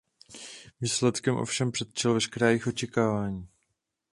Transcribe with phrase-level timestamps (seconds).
[0.81, 3.47] Výsledek ovšem předčil veškerá jejich očekávání.